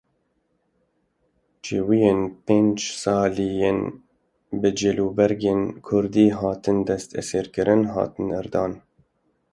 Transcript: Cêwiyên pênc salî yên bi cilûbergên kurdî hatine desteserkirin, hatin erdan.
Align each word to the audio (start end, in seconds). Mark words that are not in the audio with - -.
Cêwiyên 1.63 2.19
pênc 2.45 2.77
salî 3.01 3.49
yên 3.61 3.79
bi 4.61 4.69
cilûbergên 4.79 5.61
kurdî 5.87 6.27
hatine 6.39 6.83
desteserkirin, 6.87 7.81
hatin 7.93 8.27
erdan. 8.39 8.71